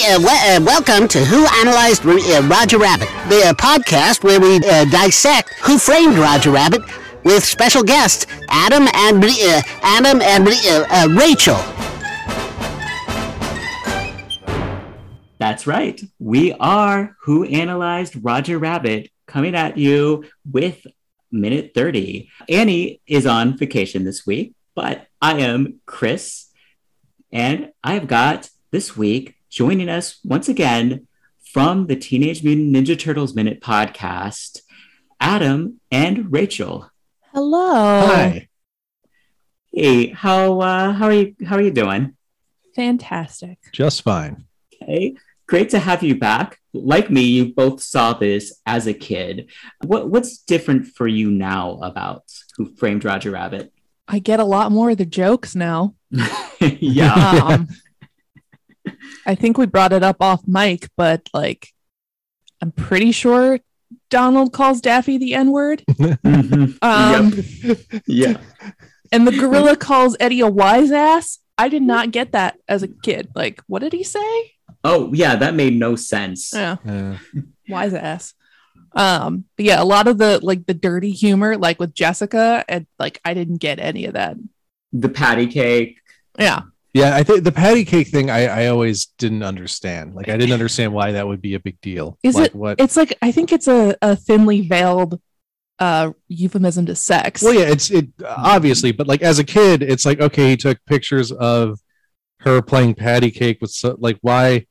[0.00, 5.52] Uh, uh, welcome to Who Analyzed uh, Roger Rabbit, the podcast where we uh, dissect
[5.62, 6.82] Who Framed Roger Rabbit
[7.24, 10.46] with special guests Adam and uh, Adam and
[11.16, 11.56] Rachel.
[15.38, 16.00] That's right.
[16.20, 20.86] We are Who Analyzed Roger Rabbit coming at you with
[21.32, 22.30] minute 30.
[22.48, 26.46] Annie is on vacation this week, but I am Chris,
[27.32, 31.08] and I've got this week joining us once again
[31.52, 34.60] from the Teenage Mutant Ninja Turtles Minute podcast,
[35.18, 36.88] Adam and Rachel.
[37.34, 38.06] Hello.
[38.06, 38.46] Hi.
[39.72, 42.14] Hey, how uh, how are you how are you doing?
[42.76, 43.58] Fantastic.
[43.72, 44.44] Just fine.
[44.80, 45.16] Okay,
[45.48, 46.60] great to have you back.
[46.72, 49.50] Like me, you both saw this as a kid.
[49.84, 52.22] What what's different for you now about
[52.58, 53.72] Who Framed Roger Rabbit?
[54.06, 55.96] I get a lot more of the jokes now.
[56.60, 57.40] yeah.
[57.42, 57.68] Um,
[59.26, 61.68] I think we brought it up off mic, but like,
[62.62, 63.60] I'm pretty sure
[64.10, 65.84] Donald calls Daffy the N word.
[65.88, 66.78] Mhm.
[66.82, 68.38] Um, Yeah.
[69.12, 71.38] and the gorilla calls Eddie a wise ass.
[71.56, 73.28] I did not get that as a kid.
[73.34, 74.52] Like, what did he say?
[74.84, 76.52] Oh, yeah, that made no sense.
[76.54, 77.16] Yeah, Uh,
[77.68, 78.34] wise ass.
[78.92, 82.86] Um, but yeah, a lot of the like the dirty humor, like with Jessica, and
[82.98, 84.36] like I didn't get any of that.
[84.92, 85.98] The patty cake.
[86.38, 86.62] Yeah,
[86.94, 90.14] yeah, I think the patty cake thing I, I always didn't understand.
[90.14, 92.18] Like I didn't understand why that would be a big deal.
[92.22, 95.20] Is like, it- what it's like I think it's a, a thinly veiled
[95.80, 97.40] uh euphemism to sex.
[97.42, 100.78] well yeah, it's it obviously, but like as a kid, it's like okay, he took
[100.86, 101.78] pictures of
[102.40, 104.66] her playing patty cake with so, like why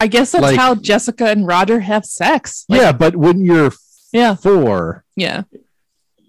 [0.00, 2.64] I guess that's like- how Jessica and Roger have sex.
[2.68, 3.72] Like, yeah, but when you're
[4.12, 4.34] Yeah.
[4.36, 5.42] four, Yeah.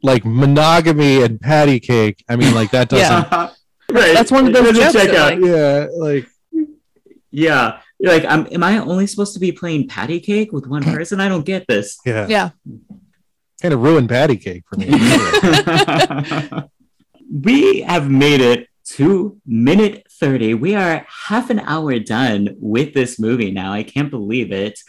[0.01, 3.49] like monogamy and patty cake, I mean like that doesn't Yeah.
[3.91, 4.13] Right.
[4.13, 5.39] That's one of those Doesn't jokes check out.
[5.39, 6.27] like- yeah, like
[7.31, 7.79] Yeah.
[7.99, 11.19] You're like, I'm, am I only supposed to be playing patty cake with one person?
[11.21, 11.97] I don't get this.
[12.05, 12.49] yeah, Yeah.
[13.61, 14.87] kind of ruined patty cake for me.
[17.31, 20.53] we have made it to minute 30.
[20.55, 23.71] We are half an hour done with this movie now.
[23.73, 24.79] I can't believe it.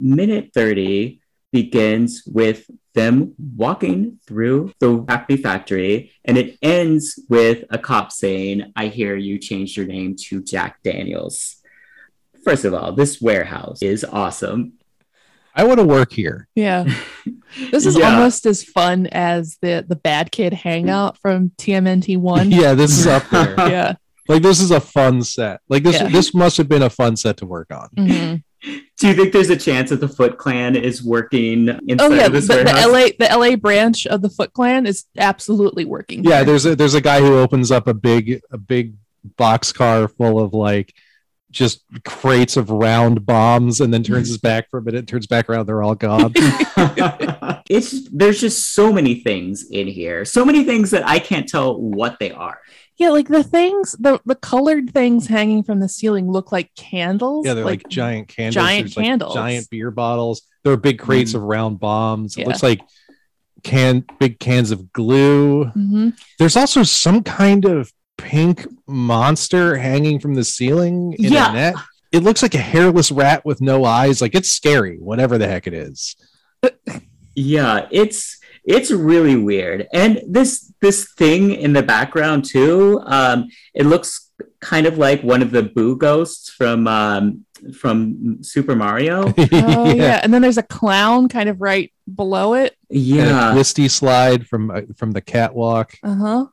[0.00, 1.20] Minute 30
[1.62, 2.60] begins with
[2.94, 9.16] them walking through the Acme factory, and it ends with a cop saying, I hear
[9.16, 11.56] you changed your name to Jack Daniels.
[12.44, 14.74] First of all, this warehouse is awesome.
[15.58, 16.48] I want to work here.
[16.54, 16.84] Yeah.
[17.72, 18.12] This is Yeah.
[18.14, 22.50] almost as fun as the the bad kid hangout from TMNT one.
[22.50, 23.54] Yeah, this is up there.
[23.76, 23.94] Yeah.
[24.28, 25.60] Like this is a fun set.
[25.68, 26.08] Like this Yeah.
[26.08, 27.88] this must have been a fun set to work on.
[27.96, 28.42] Mhm.
[28.98, 32.26] Do you think there's a chance that the Foot Clan is working inside Oh yeah,
[32.26, 32.86] of the, this the warehouse?
[32.86, 36.24] LA the LA branch of the Foot Clan is absolutely working.
[36.24, 36.44] Yeah, here.
[36.44, 38.94] there's a there's a guy who opens up a big a big
[39.36, 40.94] box car full of like
[41.50, 45.48] just crates of round bombs and then turns his back for a minute, turns back
[45.48, 46.32] around, they're all gone.
[47.70, 51.80] it's there's just so many things in here, so many things that I can't tell
[51.80, 52.60] what they are.
[52.98, 57.44] Yeah, like the things, the the colored things hanging from the ceiling look like candles.
[57.46, 58.54] yeah, they're like, giant candles.
[58.54, 59.34] giant There's, like, candles.
[59.34, 60.42] giant beer bottles.
[60.64, 61.36] There are big crates Mm.
[61.36, 62.36] of round bombs.
[62.36, 62.46] It Yeah.
[62.48, 62.80] looks like
[63.62, 65.66] can big cans of glue.
[65.76, 66.16] Mhm.
[66.38, 71.50] There's also some kind of pink monster hanging from the ceiling in Yeah.
[71.50, 71.74] a net.
[72.12, 74.20] It looks like a hairless rat with no eyes.
[74.22, 76.16] Like it's scary, whatever the heck it is.
[77.34, 78.35] Yeah, it's
[78.66, 83.00] it's really weird, and this this thing in the background too.
[83.04, 87.46] Um, it looks kind of like one of the Boo ghosts from um,
[87.78, 89.32] from Super Mario.
[89.52, 90.20] Oh yeah.
[90.22, 92.76] and then there's a clown kind of right below it.
[92.90, 95.94] And Yeah, twisty slide from uh, from the catwalk.
[96.02, 96.46] Uh huh.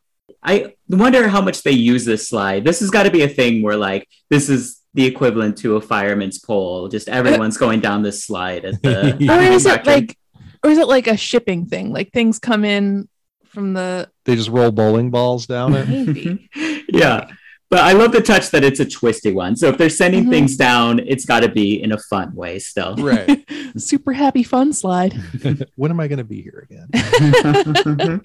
[0.43, 2.65] I wonder how much they use this slide.
[2.65, 5.81] This has got to be a thing where like this is the equivalent to a
[5.81, 6.87] fireman's pole.
[6.89, 9.17] Just everyone's going down this slide at the.
[9.19, 9.35] Yeah.
[9.37, 10.17] Or is it like,
[10.63, 11.91] or is it like a shipping thing?
[11.91, 13.07] Like things come in
[13.47, 15.87] from the They just roll bowling balls down it.
[15.87, 16.49] maybe.
[16.89, 17.29] yeah.
[17.69, 19.55] But I love the touch that it's a twisty one.
[19.55, 20.29] So if they're sending Mhm.
[20.29, 22.95] things down, it's got to be in a fun way still.
[22.97, 23.43] right.
[23.77, 25.13] Super happy fun slide.
[25.75, 28.21] when am I going to be here again?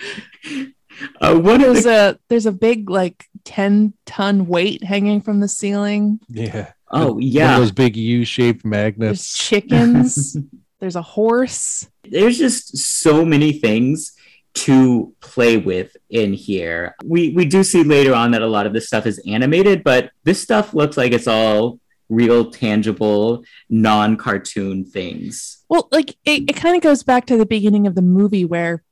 [1.20, 5.40] uh, one of There's the, a there's a big like ten ton weight hanging from
[5.40, 6.20] the ceiling.
[6.28, 6.72] Yeah.
[6.90, 9.38] oh One of yeah, those big U-shaped There's magnets.
[9.38, 10.36] chickens.
[10.80, 11.88] There's a horse.
[12.04, 14.12] there's just so many things
[14.54, 16.94] to play with in here.
[17.04, 20.10] We we do see later on that a lot of this stuff is animated, but
[20.24, 21.78] this stuff looks like it's all
[22.08, 25.58] real, tangible, non-cartoon things.
[25.68, 28.82] Well, like it, it kind of goes back to the beginning of the movie where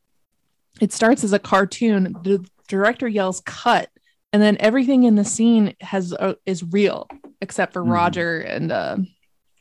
[0.80, 2.14] it starts as a cartoon.
[2.22, 3.88] The director yells cut,
[4.32, 7.08] and then everything in the scene has uh, is real
[7.40, 7.90] except for Mhm.
[7.92, 8.96] Roger and uh,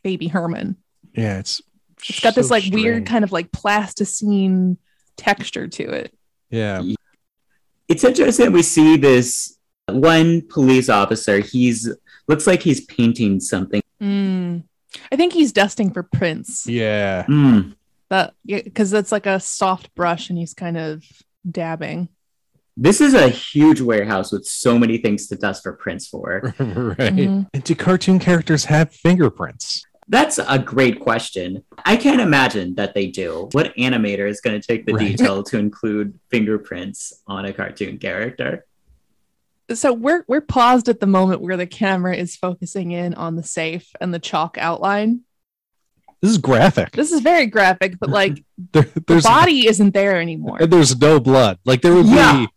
[0.03, 0.75] Baby Herman.
[1.15, 1.61] Yeah, it's
[2.07, 4.77] It's got this so like weird kind of like plasticine
[5.17, 6.13] texture to it.
[6.49, 6.83] Yeah,
[7.87, 8.51] It's interesting.
[8.51, 9.57] We see this
[9.89, 11.39] one police officer.
[11.39, 11.89] He's
[12.27, 13.81] looks like he's painting something.
[14.01, 14.63] Mm.
[15.11, 16.65] I think he's dusting for prints.
[16.67, 17.25] yeah.
[17.27, 17.75] Mm.
[18.09, 21.03] That because it's like a soft brush and he's kind of
[21.49, 22.09] dabbing.
[22.77, 26.41] This is a huge warehouse with so many things to dust for prints for.
[26.59, 27.13] right.
[27.13, 27.47] Mhm.
[27.53, 29.85] And do cartoon characters have fingerprints?
[30.07, 31.63] That's a great question.
[31.83, 33.49] I can't imagine that they do.
[33.53, 35.17] What animator is going to take the Right.
[35.17, 38.65] detail to include fingerprints on a cartoon character?
[39.73, 43.41] So we're we're paused at the moment where the camera is focusing in on the
[43.41, 45.21] safe and the chalk outline.
[46.21, 46.91] This is graphic.
[46.91, 48.43] This is very graphic, but like
[48.73, 50.57] There, the body isn't there anymore.
[50.61, 51.57] and there's no blood.
[51.65, 52.45] Like there would Yeah.
[52.45, 52.47] be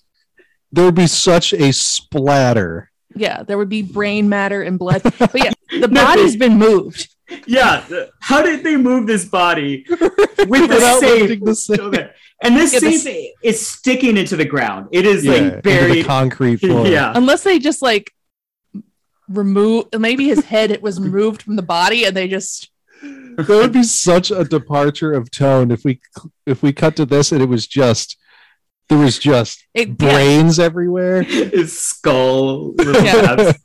[0.70, 2.90] there would be such a splatter.
[3.16, 5.00] Yeah, there would be brain matter and blood.
[5.18, 7.08] But yeah, the body's been moved.
[7.46, 7.84] Yeah.
[8.20, 11.75] How did they move this body with the same safe lifting the safe.
[11.76, 12.14] still there?
[12.42, 14.88] And this Yeah, the is sticking into the ground.
[14.92, 16.06] It is Yeah, like into the buried.
[16.06, 16.86] concrete floor.
[16.86, 17.12] Yeah.
[17.14, 18.12] Unless they just like
[19.28, 22.70] remove maybe his head it was removed from the body and they just
[23.02, 26.00] that would be such a departure of tone if we
[26.46, 28.16] if we cut to this and it was just
[28.88, 31.23] there was just it, yeah, brains everywhere.
[31.23, 32.75] His skull.
[32.79, 33.52] Yeah.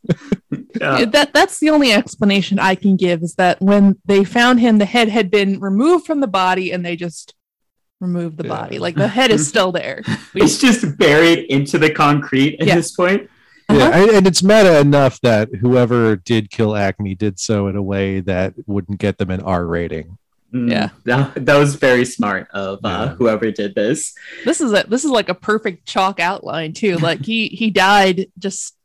[0.80, 1.06] Yeah.
[1.06, 4.86] that that's the only explanation I can give is that when they found him the
[4.86, 7.34] head had been removed from the body and they just
[8.00, 8.50] removed the Yeah.
[8.62, 8.80] body.
[8.80, 10.04] Like the head is still there.
[10.34, 12.76] We- It's just buried into the concrete at Yeah.
[12.76, 13.30] this point.
[13.69, 13.92] Yeah, Uh-huh.
[14.02, 18.19] and, and it's meta enough that whoever did kill Acme did so in a way
[18.22, 20.18] that wouldn't get them an R rating.
[20.54, 20.90] Mm, Yeah.
[21.06, 23.16] That, that was very smart of uh, Yeah.
[23.16, 24.14] whoever did this.
[24.46, 26.98] This is a this is like a perfect chalk outline too.
[26.98, 28.76] Like he he died just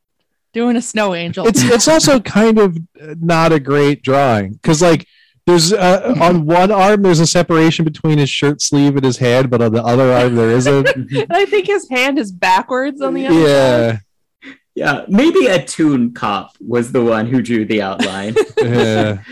[0.55, 1.47] doing a snow angel.
[1.47, 2.79] It's it's also kind of
[3.21, 5.07] not a great drawing because like
[5.47, 9.49] there's uh, on one arm there's a separation between his shirt sleeve and his hand,
[9.51, 10.89] but on the other arm there isn't.
[10.89, 14.01] and I think his hand is backwards on the other side.
[14.45, 18.35] yeah, Yeah, maybe a tune Cop was the one who drew the outline.
[18.59, 19.23] yeah.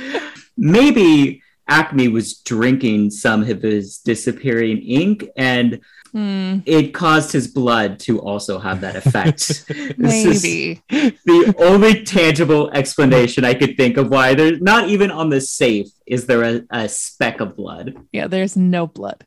[0.56, 5.80] maybe Acme was drinking some of his disappearing ink and
[6.12, 9.64] Hmm, it caused his blood to also have that effect.
[9.98, 10.80] Maybe.
[10.88, 15.88] the only tangible explanation I could think of why there's not even on the safe
[16.06, 17.96] is there a, a speck of blood.
[18.12, 19.26] Yeah, there's no blood.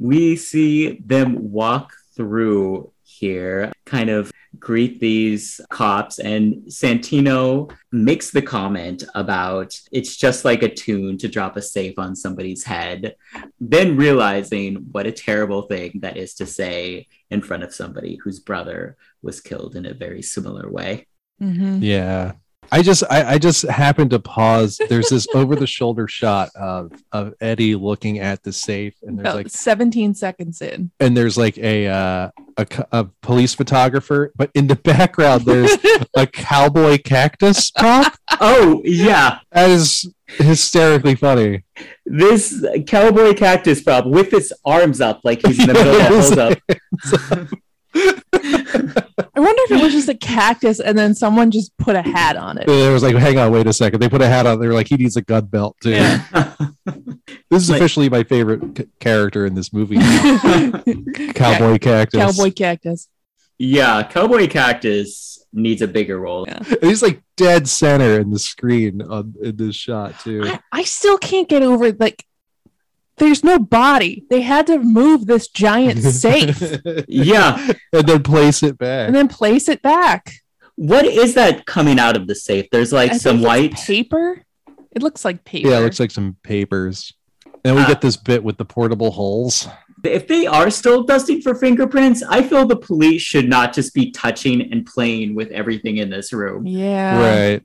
[0.00, 8.42] we see them walk through here, kind of greet these cops, and Santino makes the
[8.42, 13.14] comment about it's just like a tune to drop a safe on somebody's head,
[13.60, 18.40] then realizing what a terrible thing that is to say in front of somebody whose
[18.40, 21.06] brother was killed in a very similar way.
[21.42, 21.82] Mhm.
[21.82, 22.32] Yeah.
[22.72, 24.80] I just I, I just happened to pause.
[24.88, 29.24] There's this over the shoulder shot of of Eddie looking at the safe and there's
[29.26, 30.90] About like 17 seconds in.
[30.98, 35.76] and there's like a uh a, a police photographer, but in the background there's
[36.14, 38.16] a cowboy cactus prop.
[38.40, 39.40] Oh, yeah.
[39.52, 41.64] That is hysterically funny.
[42.04, 46.20] This cowboy cactus prop with his arms up like he's in the middle of a
[46.20, 47.50] hold up.
[48.32, 52.36] I wonder if it was just a cactus and then someone just put a hat
[52.36, 52.68] on it.
[52.68, 54.00] It was like, hang on, wait a second.
[54.00, 54.58] They put a hat on.
[54.60, 55.94] They were like, he needs a gun belt too.
[57.48, 59.96] This is Like- officially my favorite c- character in this movie.
[61.34, 62.20] Cowboy cactus.
[62.36, 63.08] Cowboy cactus.
[63.58, 66.44] Yeah, Cowboy Cactus needs a bigger role.
[66.46, 66.62] Yeah.
[66.82, 70.42] He's like dead center in the screen on in this shot too.
[70.44, 72.24] I, I still can't get over like
[73.18, 74.24] there's no body.
[74.30, 76.60] They had to move this giant safe
[77.08, 77.72] Yeah.
[77.92, 79.06] and then place it back.
[79.06, 80.32] and then place it back.
[80.76, 82.66] What is that coming out of the safe?
[82.70, 83.72] There's like I some white.
[83.74, 84.42] paper.
[84.92, 85.68] It looks like paper.
[85.70, 87.12] Yeah, it looks like some papers.
[87.64, 87.86] And we Ah.
[87.88, 89.66] get this bit with the portable holes.
[90.04, 94.10] If they are still dusting for fingerprints, I feel the police should not just be
[94.12, 96.66] touching and playing with everything in this room.
[96.66, 97.18] yeah.
[97.18, 97.62] right.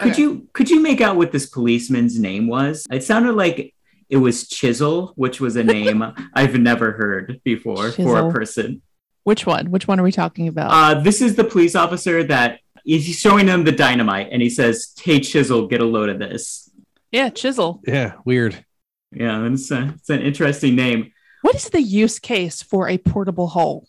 [0.00, 0.22] Could Okay.
[0.22, 2.84] you could you make out what this policeman's name was?
[2.90, 3.74] It sounded like
[4.08, 8.82] it was Chisel, which was a name I've never heard before for a person.
[9.24, 9.70] Which one?
[9.70, 10.70] Which one are we talking about?
[10.70, 14.92] Uh, this is the police officer that he's showing them the dynamite, and he says,
[15.02, 16.70] "Hey, Chisel, get a load of this."
[17.12, 17.80] yeah, chisel.
[17.86, 18.64] Yeah, weird.
[19.12, 21.12] Yeah, it's, a, it's an interesting name.
[21.42, 23.88] What is the use case for a portable hole?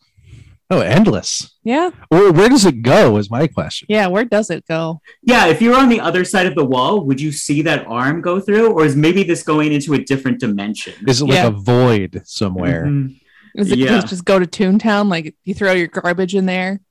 [0.69, 1.55] Oh, endless.
[1.63, 1.91] Yeah.
[2.09, 3.15] Where, where does it go?
[3.17, 3.85] Is my question.
[3.89, 4.99] Yeah, where does it go?
[5.23, 7.87] Yeah, if you were on the other side of the wall, would you see that
[7.87, 10.93] arm go through, or is maybe this going into a different dimension?
[11.07, 11.47] Is it like Yeah.
[11.47, 12.85] a void somewhere?
[12.85, 13.17] Mhm.
[13.55, 13.87] Is it Yeah.
[13.87, 15.09] just just go to Toontown?
[15.09, 16.81] Like you throw your garbage in there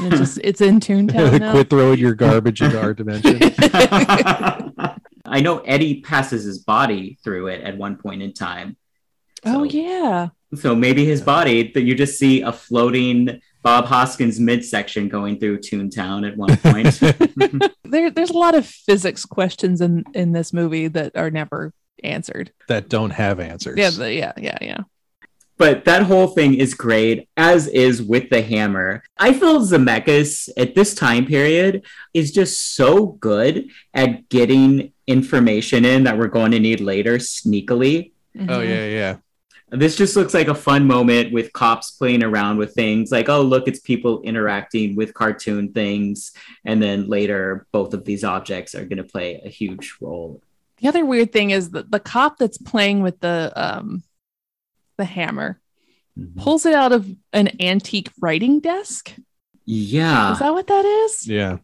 [0.00, 1.52] and it just it's in Toontown now?
[1.52, 3.38] Quit throwing your garbage into our dimension.
[5.24, 8.76] I know Eddie passes his body through it at one point in time.
[9.44, 10.28] Oh yeah.
[10.54, 15.58] So maybe his body that you just see a floating Bob Hoskins midsection going through
[15.58, 17.72] Toontown at one point.
[17.92, 22.50] There, there's a lot of physics questions in in this movie that are never answered.
[22.68, 23.76] that don't have answers.
[23.78, 24.78] Yeah, the, yeah, yeah, yeah.
[25.58, 29.02] but that whole thing is great, as is with the hammer.
[29.18, 36.04] I feel Zemeckis at this time period is just so good at getting information in
[36.04, 38.12] that we're going to need later sneakily.
[38.38, 38.68] Oh Mhm.
[38.68, 39.16] yeah, yeah.
[39.72, 43.40] This just looks like a fun moment with cops playing around with things like, oh,
[43.40, 46.32] look, it's people interacting with cartoon things.
[46.64, 50.42] And then later, both of these objects are going to play a huge role.
[50.78, 54.02] The other weird thing is that the cop that's playing with the um
[54.98, 55.58] the hammer
[56.36, 59.14] pulls it out of an antique writing desk.
[59.64, 60.32] Yeah.
[60.32, 61.26] Is that what that is?
[61.26, 61.58] Yeah.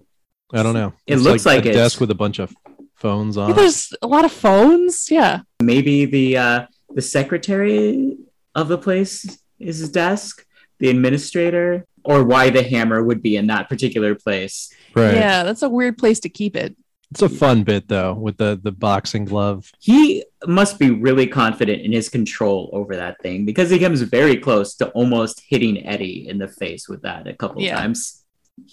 [0.53, 0.95] I don't know.
[1.07, 2.55] It looks like a it's- desk with a bunch of
[2.95, 3.51] phones on.
[3.51, 5.11] Yeah, there's a lot of phones.
[5.11, 5.41] Yeah.
[5.61, 8.17] maybe the uh, the secretary
[8.55, 10.45] of the place is his desk,
[10.79, 14.73] the administrator, or why the hammer would be in that particular place.
[14.95, 15.15] Right.
[15.15, 16.77] Yeah, that's a weird place to keep it.
[17.11, 19.71] It's a fun bit though with the the boxing glove.
[19.81, 24.37] He must be really confident in his control over that thing because he comes very
[24.37, 27.77] close to almost hitting Eddie in the face with that a couple Yeah.
[27.79, 28.25] times.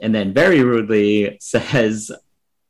[0.01, 2.12] And then very rudely says,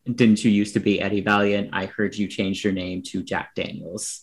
[0.06, 1.72] Didn't you used to be Eddie Valiant?
[1.74, 4.22] I heard you changed your name to Jack Daniels.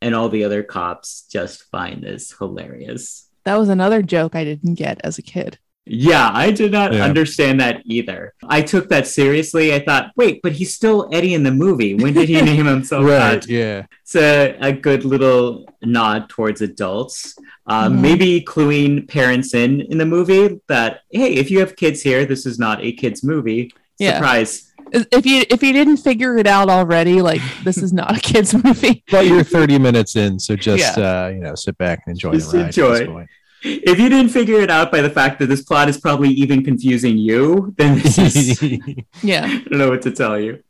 [0.00, 3.28] And all the other cops just find this hilarious.
[3.44, 5.58] That was another joke I didn't get as a kid.
[5.90, 7.02] Yeah, I did not Yeah.
[7.02, 8.34] understand that either.
[8.46, 9.74] I took that seriously.
[9.74, 11.94] I thought, wait, but he's still Eddie in the movie.
[11.94, 13.40] When did he name himself right.
[13.40, 13.48] that?
[13.48, 13.86] Yeah.
[14.02, 17.36] It's a, a good little nod towards adults.
[17.66, 18.00] Uh, Mhm.
[18.00, 22.44] Maybe cluing parents in in the movie that, hey, if you have kids here, this
[22.44, 23.72] is not a kids movie.
[23.98, 24.14] Yeah.
[24.16, 24.67] Surprise.
[24.92, 28.54] If you if you didn't figure it out already, like this is not a kids
[28.54, 29.04] movie.
[29.10, 32.52] But you're 30 minutes in, so just uh, you know, sit back and enjoy Just
[32.52, 32.68] the ride.
[32.68, 33.06] at this enjoy.
[33.12, 33.28] point.
[33.62, 36.64] If you didn't figure it out by the fact that this plot is probably even
[36.64, 38.62] confusing you, then this is
[39.22, 39.44] Yeah.
[39.46, 40.62] I don't know what to tell you.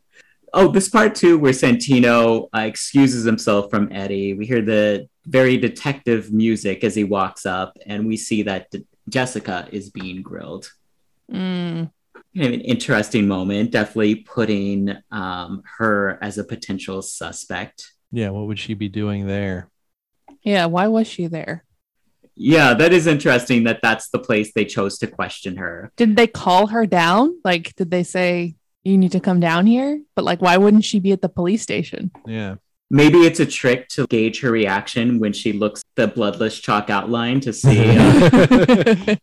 [0.54, 4.32] Oh, this part too, where Santino uh, excuses himself from Eddie.
[4.32, 8.86] We hear the very detective music as he walks up, and we see that D-
[9.10, 10.72] Jessica is being grilled.
[11.30, 11.90] Mm.
[12.38, 17.90] Kind of an interesting moment, definitely putting um, her as a potential suspect.
[18.12, 19.68] yeah, what would she be doing there?
[20.44, 20.66] Yeah.
[20.66, 21.64] Why was she there?
[22.36, 25.90] Yeah, that is interesting that that's the place they chose to question her.
[25.96, 27.40] Did they call her down?
[27.44, 28.54] Like, did they say
[28.84, 30.00] you need to come down here?
[30.14, 32.12] But like, why wouldn't she be at the police station?
[32.24, 32.54] Yeah.
[32.88, 37.40] Maybe it's a trick to gauge her reaction when she looks the bloodless chalk outline
[37.40, 37.98] to see.
[37.98, 39.16] uh,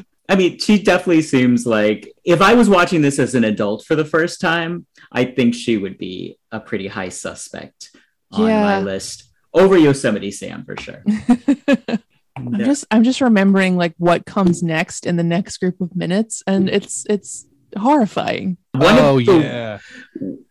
[0.30, 3.96] I mean, she definitely seems like if I was watching this as an adult for
[3.96, 7.90] the first time, I think she would be a pretty high suspect
[8.30, 8.62] on Yeah.
[8.62, 11.02] my list over Yosemite Sam for sure.
[12.36, 16.42] I'm just I'm just remembering like what comes next in the next group of minutes,
[16.46, 17.46] and it's it's
[17.76, 18.56] horrifying.
[18.72, 19.78] One oh the, yeah.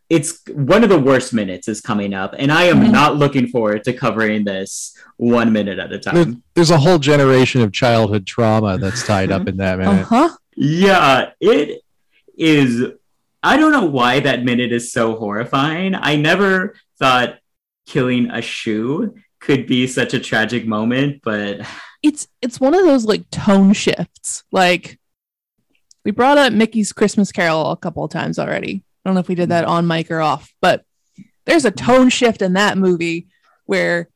[0.09, 2.91] It's one of the worst minutes is coming up, and I am Mhm.
[2.91, 6.43] not looking forward to covering this one minute at a There- time.
[6.55, 10.29] there's a whole generation of childhood trauma that's tied up in that Uh-huh.
[10.55, 11.81] Yeah, it
[12.37, 12.83] is.
[13.43, 15.95] I don't know why that minute is so horrifying.
[15.95, 17.35] I never thought
[17.85, 21.61] killing a shoe could be such a tragic moment, but
[22.01, 24.43] It's it's one of those like tone shifts.
[24.51, 24.99] Like
[26.03, 28.83] we brought up Mickey's Christmas Carol a couple of times already.
[29.03, 29.69] I don't know if we did that mm.
[29.69, 30.83] on mic or off, but
[31.45, 33.27] there's a tone shift in that movie
[33.65, 34.09] where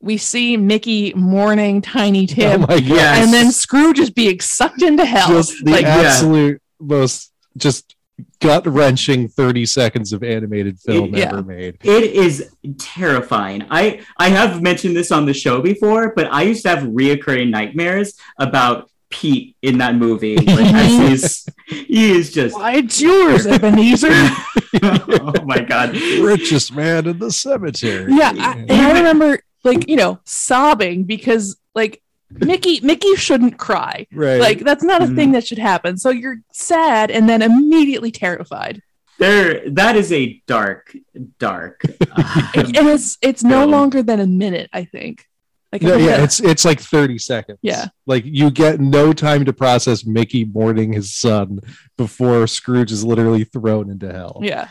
[0.00, 2.74] we see Mickey mourning Tiny Oh Tim, my.
[2.74, 3.24] Yes.
[3.24, 5.28] and then Scrooge is being sucked into hell.
[5.28, 6.00] Just the like, yeah.
[6.00, 7.94] absolute most just
[8.40, 11.28] gut wrenching 30 seconds of animated film Yeah.
[11.28, 11.78] ever made.
[11.84, 13.64] it is terrifying.
[13.70, 17.50] I I have mentioned this on the show before, but I used to have reoccurring
[17.50, 20.36] nightmares about Pete in that movie.
[20.46, 24.08] Like, as he's he is just Why it's yours, Ebenezer?
[24.82, 25.94] oh my god.
[26.20, 28.12] Richest man in the cemetery.
[28.14, 34.06] yeah, I, and I remember like you know sobbing because like Mickey Mickey shouldn't cry.
[34.12, 34.40] Right.
[34.40, 35.16] Like that's not a Mhm.
[35.16, 35.96] thing that should happen.
[35.98, 38.82] So you're sad and then immediately terrified.
[39.18, 40.96] There that is a dark,
[41.38, 45.26] dark uh, And it's it's no longer than a minute, I think.
[45.72, 47.58] Like No, yeah, it's it's like 30 seconds.
[47.62, 47.86] Yeah.
[48.06, 51.60] Like you get no time to process Mickey mourning his son
[51.96, 54.38] before Scrooge is literally thrown into hell.
[54.42, 54.68] yeah.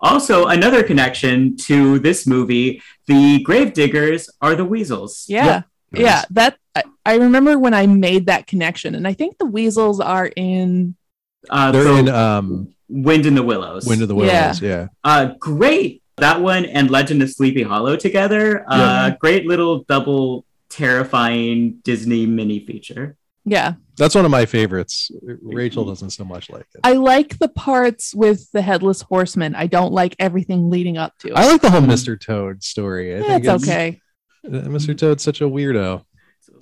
[0.00, 5.24] Also, another connection to this movie: the gravediggers are the weasels.
[5.28, 5.62] Yeah.
[5.92, 6.22] Yeah.
[6.30, 8.94] That I, I remember when I made that connection.
[8.94, 10.94] And I think the weasels are in
[11.50, 13.86] uh, They're so in um Wind in the Willows.
[13.86, 14.20] Wind in the Yeah.
[14.46, 14.62] Willows.
[14.62, 14.86] Yeah.
[15.02, 16.02] Uh, great.
[16.18, 18.64] That one and Legend of Sleepy Hollow together.
[18.68, 23.16] Uh, great little double terrifying Disney mini feature.
[23.44, 23.74] Yeah.
[23.96, 25.10] That's one of my favorites.
[25.22, 26.80] Rachel doesn't so much like it.
[26.84, 29.54] I like the parts with the headless horseman.
[29.54, 31.34] I don't like everything leading up to it.
[31.34, 32.20] I like the whole Mr.
[32.20, 33.14] Toad story.
[33.14, 34.00] I Yeah, think it's okay.
[34.46, 34.96] uh, Mr.
[34.96, 36.04] Toad's such a weirdo.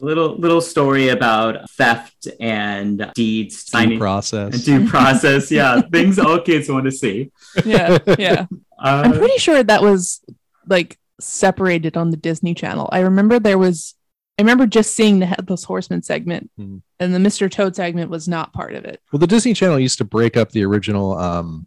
[0.01, 4.55] Little little story about theft and deeds, Due signing process.
[4.55, 5.51] and due process.
[5.51, 7.31] Yeah, things all kids want to see.
[7.65, 7.99] Yeah.
[8.19, 8.47] Yeah.
[8.79, 10.21] I'm Uh, pretty sure that was
[10.69, 12.89] like separated on the Disney Channel.
[12.93, 13.95] I remember there was,
[14.39, 16.79] I remember just seeing the Headless Horseman segment, Hmm.
[17.01, 17.51] and the Mr.
[17.51, 19.01] Toad segment was not part of it.
[19.13, 21.67] Well, the Disney Channel used to break up the original um,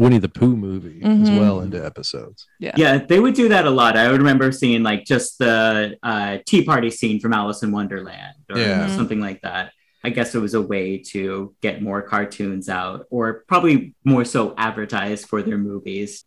[0.00, 1.38] Winnie the Pooh movie as Mhm.
[1.38, 2.46] well into episodes.
[2.58, 3.98] yeah, Yeah, they would do that a lot.
[3.98, 8.34] I would remember seeing like just the uh, tea party scene from Alice in Wonderland
[8.50, 8.86] or Yeah.
[8.88, 8.96] Mhm.
[8.96, 9.72] something like that.
[10.02, 14.54] I guess it was a way to get more cartoons out, or probably more so
[14.56, 16.24] advertise for their movies.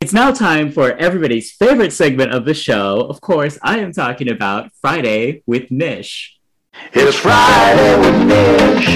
[0.00, 3.02] It's now time for everybody's favorite segment of the show.
[3.08, 6.36] Of course, I am talking about Friday with Nish.
[6.92, 8.88] It's Friday with Nish.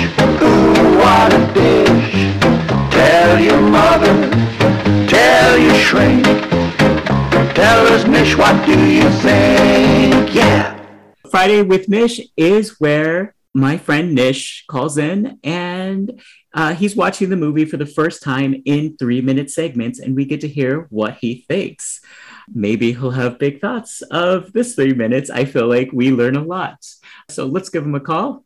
[0.42, 2.45] Ooh, what a dish.
[3.06, 4.14] Tell your mother,
[5.06, 6.24] tell your shrink.
[7.54, 10.34] Tell us, Nish, what do you think?
[10.34, 10.84] Yeah.
[11.30, 16.20] Friday with Nish is where my friend Nish calls in and
[16.52, 20.24] uh, he's watching the movie for the first time in three minute segments, and we
[20.24, 22.00] get to hear what he thinks.
[22.52, 25.30] Maybe he'll have big thoughts of this three minutes.
[25.30, 26.84] I feel like we learn a lot.
[27.28, 28.45] So let's give him a call.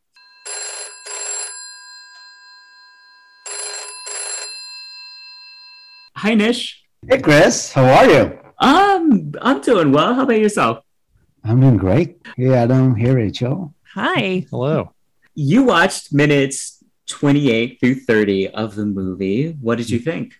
[6.20, 6.84] Hi, Nish.
[7.08, 8.38] Hey, Chris, how are you?
[8.58, 10.12] Um, I'm doing well.
[10.12, 10.84] How about yourself?
[11.42, 12.20] I'm doing great.
[12.36, 12.94] Hey, Adam.
[12.94, 13.72] Hey, Rachel.
[13.94, 14.44] Hi.
[14.50, 14.92] Hello.
[15.34, 19.52] You watched minutes 28 through 30 of the movie.
[19.62, 20.34] What did you think?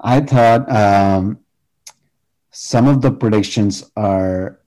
[0.00, 1.40] I thought um,
[2.50, 4.58] some of the predictions are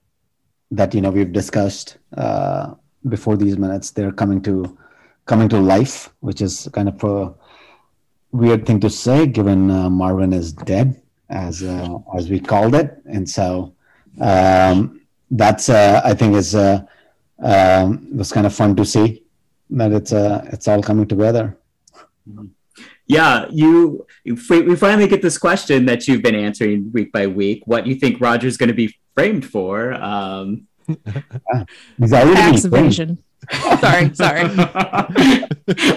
[0.70, 2.76] that you know we've discussed uh,
[3.10, 3.90] before these minutes.
[3.90, 4.78] They're coming to
[5.26, 7.34] coming to life, which is kind of a
[8.32, 13.02] weird thing to say, given uh, Marvin is dead, as uh, as we called it,
[13.06, 13.74] and so
[14.20, 16.84] um, that's uh, I think is uh,
[17.40, 19.24] um, was kind of fun to see
[19.72, 21.58] that it's uh, it's all coming together.
[23.08, 27.64] Yeah, you, you we finally get this question that you've been answering week by week.
[27.66, 29.94] What you think Roger's going to be framed for?
[29.94, 33.18] Um, He's already Tax evasion.
[33.80, 34.42] sorry, sorry.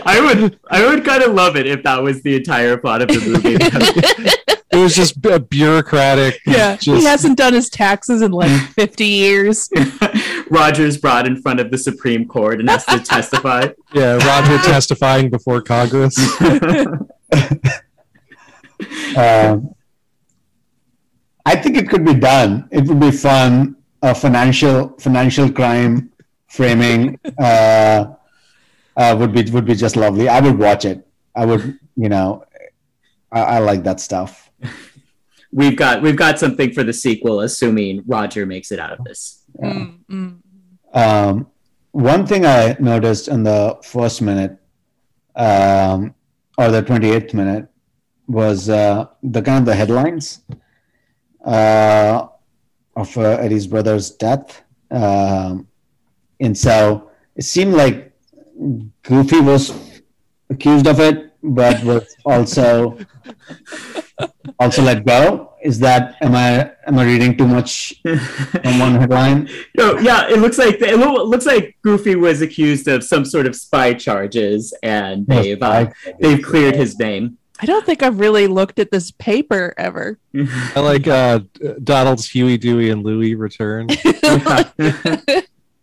[0.07, 3.09] I would I would kind of love it if that was the entire plot of
[3.09, 4.31] the movie.
[4.73, 6.41] It was just a bureaucratic.
[6.45, 6.75] Yeah.
[6.75, 9.71] Just, he hasn't done his taxes in like 50 years.
[10.51, 13.69] Roger's brought in front of the Supreme Court and has to testify.
[13.93, 16.19] yeah, Roger testifying before Congress.
[19.17, 19.75] Um,
[21.47, 22.69] I think it could be done.
[22.71, 23.77] It would be fun.
[24.03, 26.13] A financial financial crime
[26.55, 28.15] framing uh,
[28.97, 30.29] uh, would be would be just lovely.
[30.29, 31.07] I would watch it.
[31.35, 32.45] I would, you know,
[33.33, 34.51] I, I like that stuff.
[35.53, 39.45] we've got we've got something for the sequel, assuming Roger makes it out of this.
[39.61, 40.39] Mm, mm.
[40.93, 41.47] Um,
[41.91, 44.57] one thing I noticed in the first minute,
[45.35, 46.15] um,
[46.57, 47.67] or the twenty eighth minute,
[48.29, 50.41] was uh, the kind of the headlines
[51.45, 52.29] uh,
[52.97, 54.63] of uh, Eddie's brother's death,
[54.93, 55.67] um,
[56.41, 58.13] and so it seemed like
[59.03, 59.73] Goofy was
[60.51, 62.99] accused of it, but was also
[64.59, 65.53] also let go.
[65.63, 69.49] Is that am I am I reading too much in one headline?
[69.77, 73.57] No, yeah, it looks like it looks like Goofy was accused of some sort of
[73.57, 77.39] spy charges, and they've uh, they've cleared his name.
[77.61, 80.19] I don't think I've really looked at this paper ever.
[80.75, 81.41] I like uh,
[81.83, 83.89] Donald's Huey, Dewey, and Louie return.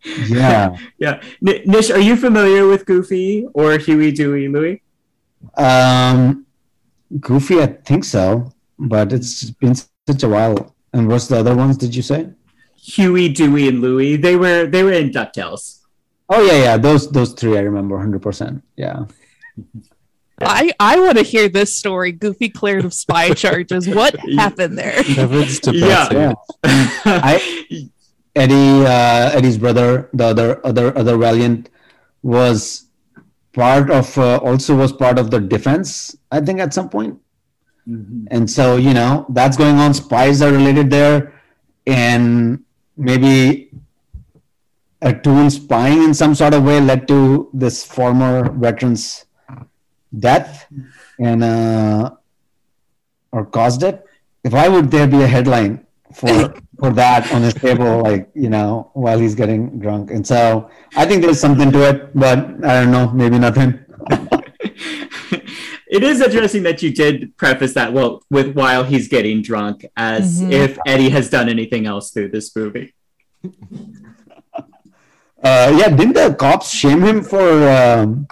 [0.03, 0.75] Yeah.
[0.97, 4.81] yeah, N- Nish, are you familiar with Goofy or Huey, Dewey, Louie?
[5.57, 6.45] Um,
[7.19, 10.75] Goofy, I think so, but it's been such a while.
[10.93, 11.77] And what's the other ones?
[11.77, 12.29] Did you say?
[12.75, 14.15] Huey, Dewey, and Louie.
[14.17, 15.79] They were they were in Ducktales.
[16.29, 16.77] Oh yeah, yeah.
[16.77, 18.63] Those those three I remember hundred percent.
[18.75, 19.05] Yeah.
[20.43, 22.11] I, I want to hear this story.
[22.11, 23.87] Goofy cleared of spy charges.
[23.87, 24.99] What happened there?
[25.05, 26.07] Yeah.
[26.11, 26.33] Yeah.
[27.05, 27.89] I-
[28.35, 31.69] Eddie, uh, Eddie's brother, the other other other Valiant,
[32.23, 32.85] was
[33.53, 36.15] part of uh, also was part of the defense.
[36.31, 37.19] I think at some point.
[37.87, 38.27] Mhm.
[38.29, 41.33] and so you know that's going on spies are related there
[41.87, 42.59] and
[42.95, 43.71] maybe
[45.01, 49.25] a tool spying in some sort of way led to this former veterans
[50.19, 50.67] death
[51.19, 52.11] and uh,
[53.31, 54.05] or caused it.
[54.43, 58.49] If I would there be a headline for for that on his table, like you
[58.49, 60.11] know, while he's getting drunk?
[60.11, 63.79] And so I think there's something to it, but I don't know, maybe nothing.
[65.87, 70.41] it is interesting that you did preface that well with while he's getting drunk as
[70.41, 70.51] Mhm.
[70.51, 72.93] if Eddie has done anything else through this movie.
[75.43, 78.27] Uh, yeah, didn't the cops shame him for um,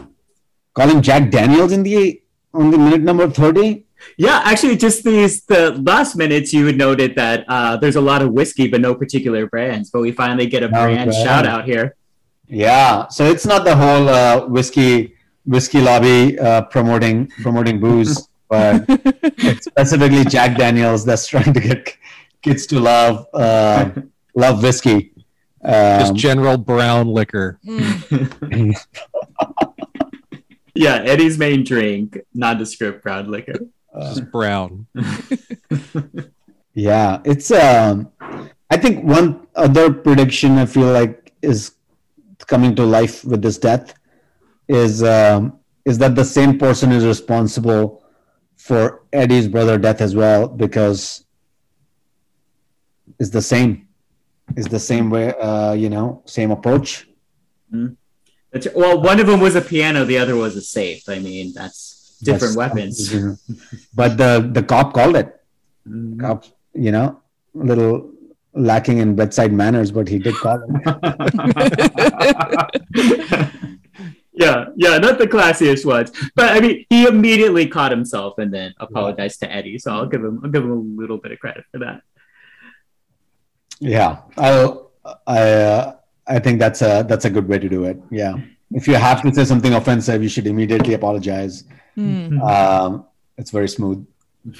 [0.75, 2.21] calling Jack Daniels in the
[2.53, 3.87] on the minute number thirty?
[4.17, 8.21] Yeah, actually, just these the last minutes you had noted that uh, there's a lot
[8.21, 9.89] of whiskey, but no particular brands.
[9.91, 11.23] But we finally get a brand Okay.
[11.23, 11.95] shout out here.
[12.47, 15.13] Yeah, so it's not the whole uh, whiskey
[15.45, 18.85] whiskey lobby uh, promoting promoting booze, but
[19.61, 21.95] specifically Jack Daniels that's trying to get
[22.41, 23.89] kids to love uh,
[24.35, 25.11] love whiskey.
[25.65, 27.59] Just Um, general brown liquor.
[30.75, 33.59] Yeah, Eddie's main drink, nondescript brown liquor.
[33.97, 34.85] Just brown.
[36.73, 38.11] Yeah, it's um
[38.69, 41.73] I think one other prediction I feel like is
[42.47, 43.93] coming to life with this death
[44.67, 48.03] is um is that the same person is responsible
[48.55, 51.25] for Eddie's brother death as well because
[53.19, 53.87] it's the same
[54.55, 57.07] is the same way uh you know same approach
[58.51, 61.07] That's- well, one of them was a piano, the other was a safe.
[61.07, 63.13] I mean, that's different weapons.
[63.95, 65.35] but the the cop called it
[65.87, 66.19] Mm.
[66.19, 67.19] cop you know
[67.59, 68.11] a little
[68.53, 70.69] lacking in bedside manners but he did call it
[74.39, 78.73] yeah, yeah, not the classiest ones, but I mean, he immediately caught himself and then
[78.79, 79.77] apologized to Eddie.
[79.77, 82.01] So I'll give him, I'll give him a little bit of credit for that.
[83.81, 84.91] Yeah, I'll,
[85.27, 85.95] I uh,
[86.27, 88.01] I think that's a that's a good way to do it.
[88.11, 88.35] Yeah,
[88.71, 91.65] if you have to say something offensive, you should immediately apologize.
[91.99, 92.41] Hmm.
[92.41, 93.05] Um,
[93.37, 94.07] it's very smooth.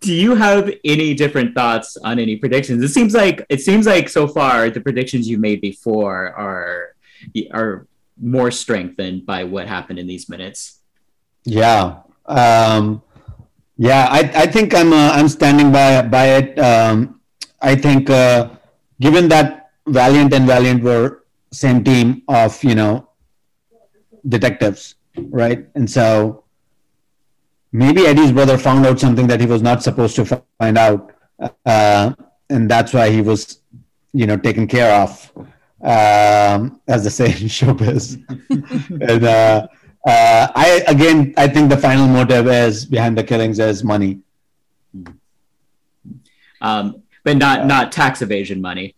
[0.00, 2.82] Do you have any different thoughts on any predictions?
[2.84, 6.94] It seems like it seems like so far the predictions you made before are
[7.50, 7.86] are
[8.20, 10.80] more strengthened by what happened in these minutes.
[11.44, 13.02] Yeah, um,
[13.76, 14.06] yeah.
[14.10, 16.58] I I think I'm uh, I'm standing by by it.
[16.58, 17.20] Um,
[17.60, 18.50] I think uh,
[19.00, 23.08] given that Valiant and Valiant were same team of you know
[24.28, 25.66] detectives, right?
[25.74, 26.44] And so
[27.72, 30.24] maybe Eddie's brother found out something that he was not supposed to
[30.58, 31.12] find out,
[31.66, 32.14] uh,
[32.50, 33.60] and that's why he was,
[34.12, 35.32] you know, taken care of,
[35.82, 38.22] um, as they say in showbiz.
[39.08, 39.66] and uh,
[40.06, 44.20] uh, I again, I think the final motive is behind the killings is money.
[46.60, 48.94] Um, but not not tax evasion money.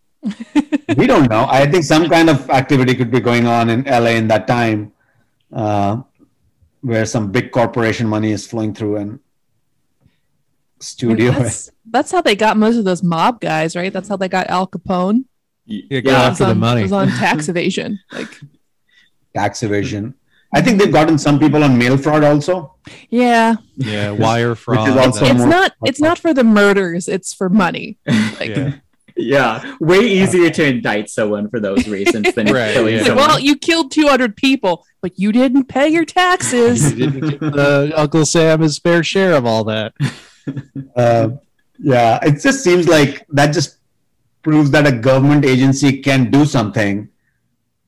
[0.97, 1.47] we don't know.
[1.49, 4.93] I think some kind of activity could be going on in LA in that time,
[5.53, 6.03] uh,
[6.87, 9.19] where some big corporation money is flowing through and
[10.81, 11.33] studio.
[11.33, 13.93] That's, that's how they got most of those mob guys, right?
[13.93, 15.25] That's how they got Al Capone.
[15.65, 16.81] Yeah, go Yeah, after was the on, money.
[16.83, 17.99] it was on tax evasion.
[18.13, 18.29] Like,
[19.35, 20.15] tax evasion.
[20.55, 22.77] I think they've gotten some people on mail fraud also.
[23.11, 24.89] yeah, Yeah, wire fraud.
[24.97, 25.73] also- it's more- not.
[25.85, 27.09] It's not for the murders.
[27.09, 27.99] It's for money.
[28.41, 28.75] Like, yeah.
[29.19, 33.05] Yeah, way easier to indict someone for those reasons than Right, killing yeah.
[33.05, 33.29] someone.
[33.29, 36.93] well, you killed 200 people, but you didn't pay your taxes.
[36.93, 39.95] You didn't give uh, Uncle Sam his fair share of all that.
[40.95, 41.31] Uh,
[41.79, 43.79] yeah, it just seems like that just
[44.43, 47.09] proves that a government agency can do something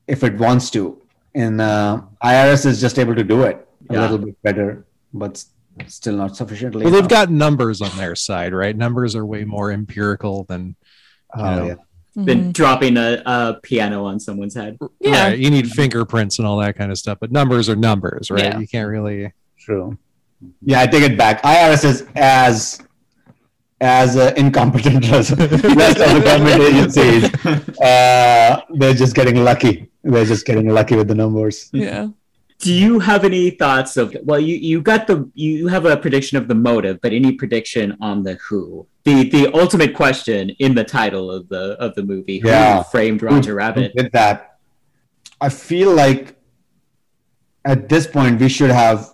[0.07, 0.99] if it wants to,
[1.35, 4.01] and uh, IRS is just able to do it a Yeah.
[4.01, 5.43] little bit better, but
[5.87, 6.83] still not sufficiently.
[6.85, 8.75] Well, they've got numbers on their side, right?
[8.75, 10.75] Numbers are way more empirical than
[11.35, 11.65] Oh, know.
[11.67, 11.75] yeah.
[12.15, 14.77] than dropping a, a piano on someone's head.
[14.99, 15.29] Yeah.
[15.29, 18.43] Right, you need fingerprints and all that kind of stuff, but numbers are numbers, right?
[18.43, 18.59] Yeah.
[18.59, 19.31] You can't really.
[19.57, 19.97] True.
[20.61, 21.41] Yeah, I take it back.
[21.43, 22.81] IRS is as
[23.81, 27.75] as uh, incompetent as the rest of the government agencies.
[27.79, 29.89] Uh, they're just getting lucky.
[30.03, 31.69] They're just getting lucky with the numbers.
[31.71, 32.09] Yeah.
[32.59, 36.37] Do you have any thoughts of well you, you got the you have a prediction
[36.37, 38.85] of the motive, but any prediction on the who?
[39.05, 42.83] The the ultimate question in the title of the of the movie, who Yeah.
[42.83, 43.93] framed Roger Rabbit?
[43.95, 44.57] With that,
[45.39, 46.35] I feel like
[47.63, 49.13] at this point we should have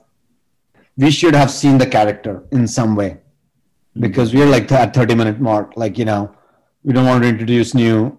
[0.97, 3.17] we should have seen the character in some way
[3.99, 6.33] because we're like at 30 minute mark like you know
[6.83, 8.17] we don't want to introduce new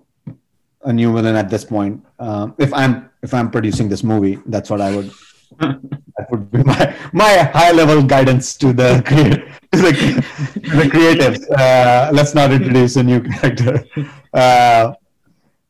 [0.83, 4.71] a new villain at this point um, if i'm if i'm producing this movie that's
[4.71, 5.11] what i would
[5.61, 8.91] that would be my my high level guidance to the
[9.73, 9.93] to the,
[10.69, 13.75] to the creatives uh, let's not introduce a new character
[14.43, 14.93] uh,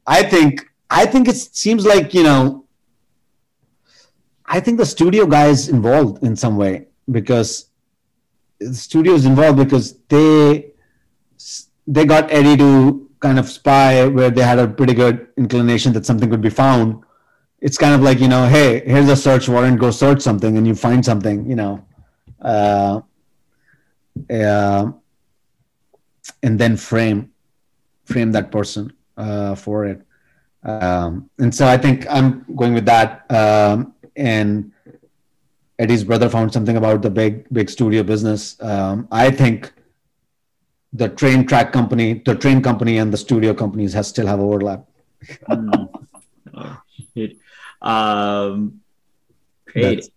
[0.07, 2.67] i think i think it seems like you know
[4.49, 7.71] I think the studio guy is involved in some way because
[8.61, 10.73] the studio is involved because they
[11.87, 16.07] they got Eddie to kind of spy where they had a pretty good inclination that
[16.07, 17.03] something could be found.
[17.61, 20.67] It's kind of like you know, hey, here's a search warrant, go search something, and
[20.67, 21.85] you find something, you know,
[22.43, 23.01] uh,
[24.31, 24.93] uh,
[26.43, 27.31] and then frame
[28.05, 30.03] frame that person uh, for it.
[30.63, 33.31] Um, and so I think I'm going with that.
[33.31, 34.73] Um, and
[35.79, 38.61] Eddie's brother found something about the big big studio business.
[38.63, 39.73] Um, I think
[40.93, 44.87] the train track company, the train company, and the studio companies has still have overlap.
[45.49, 45.89] Mm.
[46.59, 47.37] Oh.
[47.83, 48.81] Um,
[49.67, 49.83] great.
[50.05, 50.11] That's-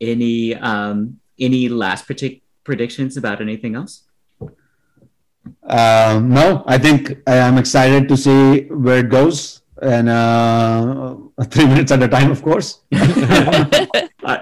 [0.00, 4.02] Any um, any last partic- predictions about anything else?
[5.62, 11.16] Um, no, I think I am excited to see where it goes, and uh,
[11.48, 12.80] three minutes at a time, of course.
[14.24, 14.40] Uh,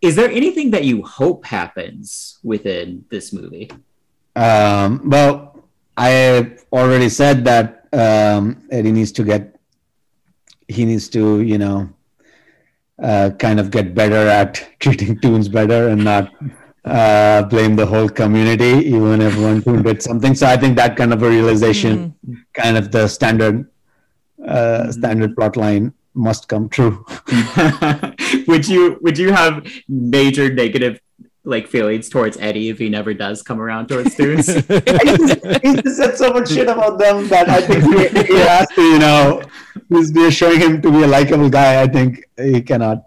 [0.00, 3.68] is there anything that you hope happens within this movie?
[4.34, 5.52] Um, well,
[5.98, 9.57] I already said that um, Eddie needs to get,
[10.68, 11.88] he needs to, you know,
[13.02, 16.32] uh, kind of get better at treating tunes better and not
[16.84, 20.34] uh, blame the whole community, even if one tune did something.
[20.34, 22.14] So I think that kind of a realization,
[22.54, 23.68] kind of the standard,
[24.46, 27.04] uh, standard plot line must come true.
[28.46, 31.00] would you would you have major negative
[31.44, 34.46] like feelings towards Eddie if he never does come around towards tunes?
[34.54, 34.62] he
[35.82, 38.98] just said so much shit about them that I think he, he has to, you
[38.98, 39.42] know,
[39.88, 41.80] he's we're showing him to be a likable guy.
[41.82, 43.04] I think he cannot.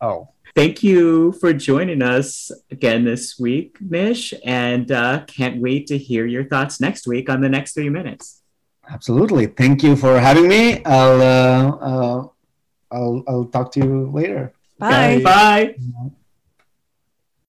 [0.00, 5.98] Oh, Thank you for joining us again this week, Nish, and uh, can't wait to
[5.98, 8.42] hear your thoughts next week on the next three minutes.
[8.90, 9.46] absolutely.
[9.46, 10.84] Thank you for having me.
[10.84, 12.28] I'll, uh, uh,
[12.90, 14.52] I'll, I'll talk to you later.
[14.78, 15.20] Bye.
[15.22, 15.76] Bye.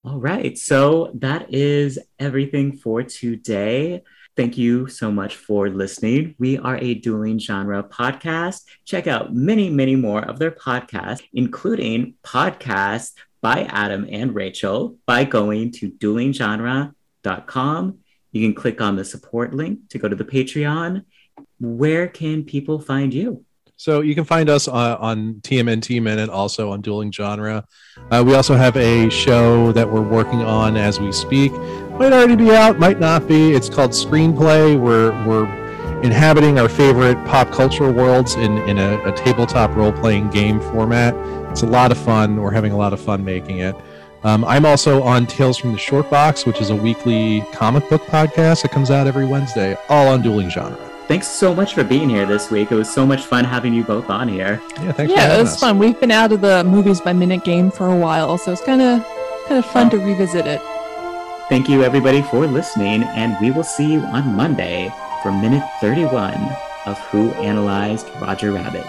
[0.04, 0.58] All right.
[0.58, 4.02] So that is everything for today.
[4.34, 6.34] Thank you so much for listening.
[6.40, 8.64] We are a dueling genre podcast.
[8.84, 13.12] Check out many, many more of their podcasts, including podcasts
[13.42, 17.98] by Adam and Rachel, by going to duelinggenre.com.
[18.32, 21.04] You can click on the support link to go to the Patreon.
[21.60, 23.44] Where can people find you?
[23.82, 27.66] So you can find us uh, on TMNT Minute, also on Dueling Genre.
[28.12, 31.50] Uh, we also have a show that we're working on as we speak.
[31.50, 33.50] Might already be out, might not be.
[33.50, 34.80] It's called Screenplay.
[34.80, 35.46] We're we're
[36.04, 41.12] inhabiting our favorite pop culture worlds in in a, a tabletop role playing game format.
[41.50, 42.40] It's a lot of fun.
[42.40, 43.74] We're having a lot of fun making it.
[44.22, 48.02] Um, I'm also on Tales from the Short Box, which is a weekly comic book
[48.02, 50.91] podcast that comes out every Wednesday, all on Dueling Genre.
[51.08, 52.72] Thanks so much for being here this week.
[52.72, 54.62] It was so much fun having you both on here.
[54.76, 55.60] Yeah, thanks for yeah, it was us.
[55.60, 55.78] fun.
[55.78, 58.80] We've been out of the movies by minute game for a while, so it's kind
[58.80, 59.04] of
[59.46, 60.60] kind of fun to revisit it.
[61.48, 64.90] Thank you, everybody, for listening, and we will see you on Monday
[65.22, 66.34] for minute 31
[66.86, 68.86] of Who Analyzed Roger Rabbit.